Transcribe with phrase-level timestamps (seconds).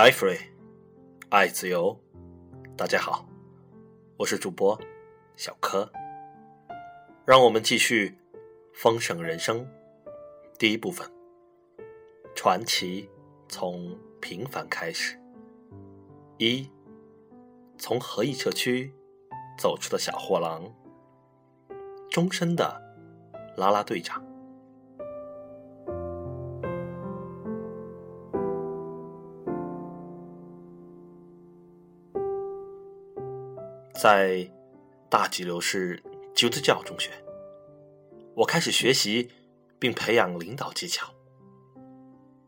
[0.00, 0.40] 爱 free，
[1.28, 1.94] 爱自由。
[2.74, 3.28] 大家好，
[4.16, 4.80] 我是主播
[5.36, 5.92] 小柯。
[7.26, 8.16] 让我们继续
[8.72, 9.70] 丰盛人生
[10.58, 11.06] 第一部分。
[12.34, 13.10] 传奇
[13.46, 15.20] 从平凡开始。
[16.38, 16.66] 一，
[17.76, 18.90] 从合义社区
[19.58, 20.74] 走出的小货郎，
[22.08, 22.64] 终身的
[23.54, 24.24] 啦啦队长。
[34.02, 34.50] 在
[35.10, 36.02] 大吉流市
[36.34, 37.10] 基督教中学，
[38.34, 39.30] 我开始学习
[39.78, 41.12] 并培养领导技巧，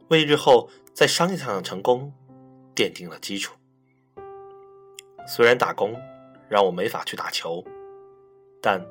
[0.09, 2.11] 为日后在商业上的成功
[2.75, 3.55] 奠定了基础。
[5.29, 5.95] 虽然打工
[6.49, 7.63] 让我没法去打球，
[8.63, 8.83] 但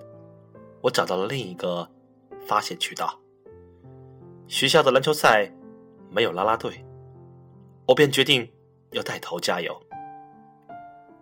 [0.82, 1.90] 我找到了另一个
[2.46, 3.20] 发泄渠道。
[4.48, 5.52] 学校的篮球赛
[6.12, 6.86] 没有啦啦队，
[7.88, 8.48] 我便决定
[8.92, 9.82] 要带头加油。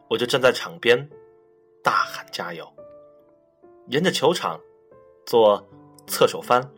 [0.09, 1.09] 我就站在场边。
[1.83, 2.71] 大喊加油！
[3.87, 4.59] 沿着球场
[5.25, 5.67] 做
[6.05, 6.69] 侧手翻，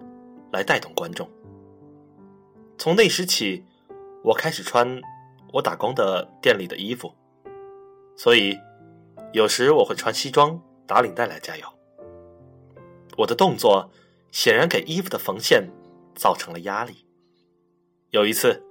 [0.51, 1.29] 来带动观众。
[2.77, 3.65] 从那时起，
[4.23, 5.01] 我开始穿
[5.53, 7.13] 我打工的店里的衣服，
[8.15, 8.57] 所以
[9.33, 11.65] 有时我会穿西装打领带来加油。
[13.17, 13.91] 我的动作
[14.31, 15.69] 显然给衣服的缝线
[16.15, 17.05] 造成了压力。
[18.11, 18.63] 有一次，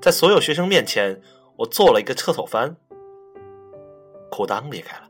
[0.00, 1.20] 在所有学生面前，
[1.56, 2.76] 我做了一个侧手翻，
[4.30, 5.09] 裤裆裂开了。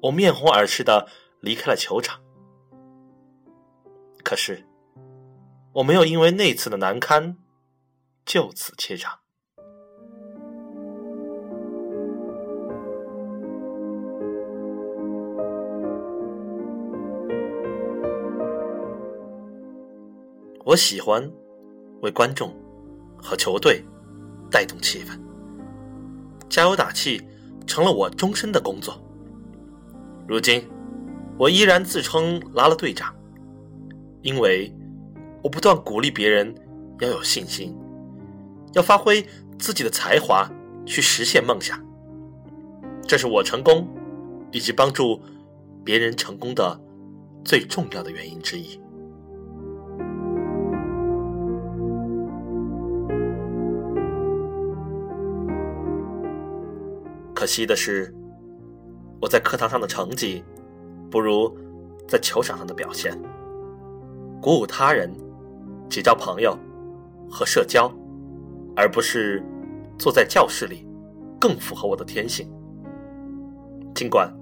[0.00, 1.08] 我面红耳赤的
[1.40, 2.20] 离开了球场，
[4.22, 4.64] 可是
[5.72, 7.36] 我没有因为那次的难堪
[8.24, 9.18] 就此怯场。
[20.64, 21.28] 我喜欢
[22.02, 22.54] 为观众
[23.16, 23.82] 和球队
[24.50, 25.18] 带动气氛，
[26.48, 27.20] 加油打气
[27.66, 28.94] 成了我终身的工作。
[30.28, 30.62] 如今，
[31.38, 33.14] 我依然自称拉拉队长，
[34.20, 34.70] 因为
[35.42, 36.54] 我不断鼓励别人
[37.00, 37.74] 要有信心，
[38.74, 39.26] 要发挥
[39.58, 40.46] 自己的才华
[40.84, 41.82] 去实现梦想。
[43.06, 43.88] 这是我成功
[44.52, 45.18] 以及帮助
[45.82, 46.78] 别人成功的
[47.42, 48.78] 最重要的原因之一。
[57.34, 58.14] 可惜的是。
[59.20, 60.44] 我在课堂上的成绩，
[61.10, 61.56] 不如
[62.06, 63.20] 在球场上的表现。
[64.40, 65.12] 鼓舞他人、
[65.88, 66.56] 结交朋友
[67.28, 67.92] 和社交，
[68.76, 69.44] 而不是
[69.98, 70.86] 坐在教室里，
[71.40, 72.48] 更符合我的天性。
[73.94, 74.32] 尽管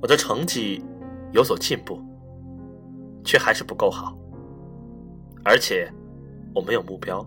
[0.00, 0.82] 我的成绩
[1.32, 2.00] 有所进步，
[3.22, 4.16] 却还是不够好。
[5.44, 5.92] 而且
[6.54, 7.22] 我没有目标，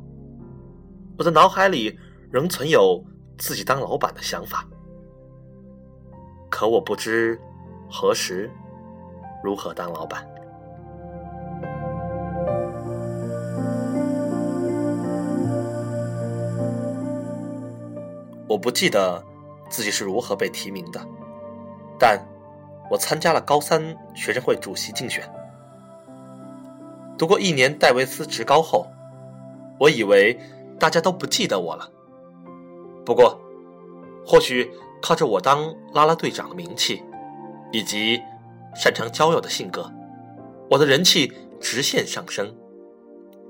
[1.19, 1.95] 我的脑海里
[2.31, 3.03] 仍存有
[3.37, 4.67] 自己当老板的想法。
[6.49, 7.39] 可我不知
[7.89, 8.49] 何时
[9.43, 10.25] 如何当老板。
[18.47, 19.21] 我不记得
[19.69, 20.99] 自己是如何被提名的，
[21.99, 22.19] 但
[22.89, 25.29] 我参加了高三学生会主席竞选。
[27.17, 28.87] 读过一年戴维斯职高后，
[29.79, 30.39] 我以为
[30.79, 31.89] 大家都不记得我了。
[33.05, 33.39] 不过，
[34.25, 34.71] 或许。
[35.01, 37.03] 靠着我当啦啦队长的名气，
[37.71, 38.19] 以及
[38.75, 39.91] 擅长交友的性格，
[40.69, 42.55] 我的人气直线上升。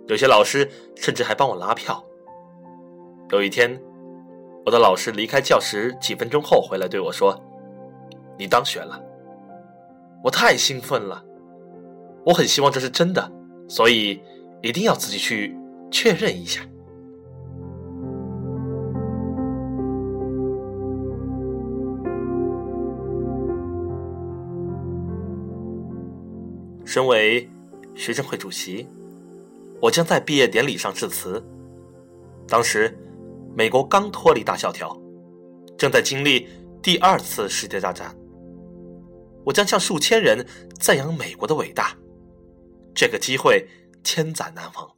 [0.07, 2.03] 有些老师甚至还帮我拉票。
[3.31, 3.81] 有一天，
[4.65, 7.37] 我的老师离开教室几分钟后回来对我说
[8.39, 9.01] ：“你当选了。”
[10.23, 11.23] 我太兴奋了，
[12.25, 13.31] 我很希望这是真的，
[13.67, 14.21] 所以
[14.61, 15.55] 一定要自己去
[15.91, 16.61] 确认一下。
[26.87, 27.47] 身为
[27.95, 28.87] 学生会主席，
[29.81, 31.43] 我将在毕业典礼上致辞。
[32.47, 32.97] 当时，
[33.53, 34.97] 美国刚脱离大萧条，
[35.77, 36.47] 正在经历
[36.81, 38.15] 第二次世界大战。
[39.43, 40.47] 我将向数千人
[40.79, 41.93] 赞扬美国的伟大。
[42.95, 43.67] 这个机会
[44.01, 44.89] 千载难逢。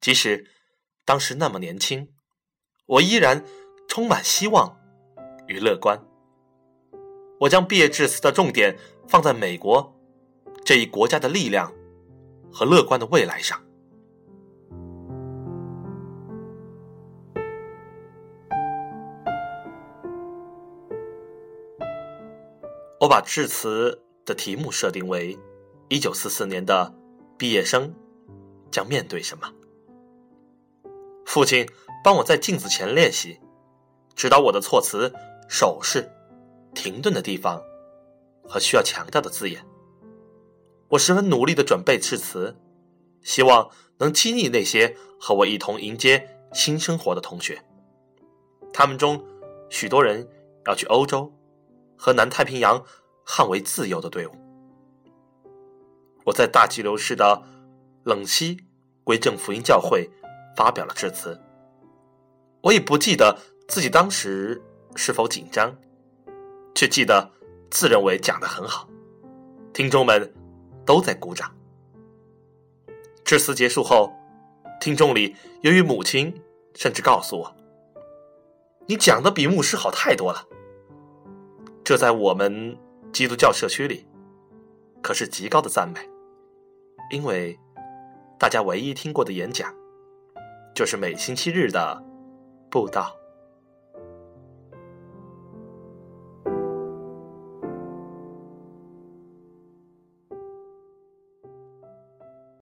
[0.00, 0.46] 即使
[1.04, 2.08] 当时那么年轻，
[2.86, 3.44] 我依然
[3.88, 4.78] 充满希望
[5.48, 6.00] 与乐观。
[7.40, 8.78] 我将毕业致辞的重点
[9.08, 9.96] 放在美国。
[10.70, 11.74] 这一国家的力量
[12.52, 13.60] 和乐观的未来上，
[23.00, 25.36] 我把致辞的题目设定为：
[25.88, 26.94] 一九四四年的
[27.36, 27.92] 毕业生
[28.70, 29.52] 将面对什么？
[31.26, 31.68] 父亲
[32.04, 33.40] 帮我在镜子前练习，
[34.14, 35.12] 指导我的措辞、
[35.48, 36.08] 手势、
[36.74, 37.60] 停顿的地方
[38.44, 39.60] 和需要强调的字眼。
[40.90, 42.56] 我十分努力的准备致辞，
[43.22, 47.62] 希望能激励那些和我一同迎接新生活的同学。
[48.72, 49.24] 他们中
[49.68, 50.28] 许多人
[50.66, 51.32] 要去欧洲，
[51.96, 52.84] 和南太平洋
[53.24, 54.32] 捍卫自由的队伍。
[56.24, 57.40] 我在大激流市的
[58.02, 58.58] 冷溪
[59.04, 60.10] 归正福音教会
[60.56, 61.40] 发表了致辞。
[62.62, 63.38] 我已不记得
[63.68, 64.60] 自己当时
[64.96, 65.72] 是否紧张，
[66.74, 67.30] 却记得
[67.70, 68.88] 自认为讲的很好，
[69.72, 70.39] 听众们。
[70.90, 71.48] 都在鼓掌。
[73.24, 74.12] 致辞结束后，
[74.80, 76.42] 听众里有一母亲
[76.74, 77.56] 甚至告诉我
[78.88, 80.44] ：“你讲的比牧师好太多了。”
[81.86, 82.76] 这在我们
[83.12, 84.04] 基督教社区里
[85.00, 86.00] 可是极高的赞美，
[87.12, 87.56] 因为
[88.36, 89.72] 大家唯一听过的演讲
[90.74, 92.02] 就是每星期日的
[92.68, 93.14] 布道。